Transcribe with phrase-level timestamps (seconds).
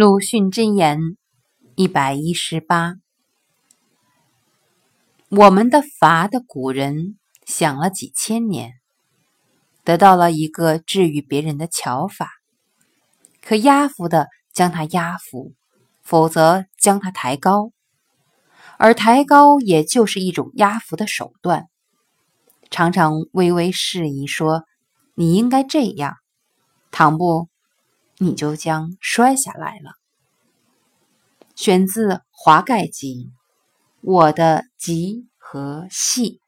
[0.00, 1.00] 鲁迅箴言
[1.74, 2.94] 一百一十八：
[5.28, 8.74] 我们的罚的古人想了几千年，
[9.82, 12.30] 得到了一个治愈别人的巧法，
[13.42, 15.54] 可压服的将它压服，
[16.04, 17.72] 否则将它抬高，
[18.78, 21.66] 而抬高也就是一种压服的手段。
[22.70, 24.62] 常常微微示意说
[25.18, 26.14] ：“你应该这样，
[26.92, 27.48] 倘不。”
[28.18, 29.92] 你就将摔下来了。
[31.54, 33.30] 选自《华盖集》，
[34.00, 36.40] 我的集和戏。